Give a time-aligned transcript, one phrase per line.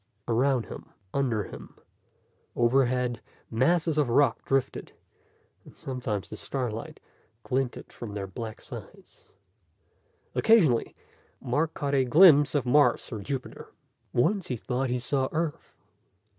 [0.27, 1.75] Around him, under him,
[2.55, 4.93] overhead, masses of rock drifted,
[5.63, 6.99] and sometimes the starlight
[7.43, 9.33] glinted from their black sides.
[10.33, 10.95] Occasionally,
[11.39, 13.71] Mark caught a glimpse of Mars or Jupiter.
[14.11, 15.75] Once he thought he saw Earth.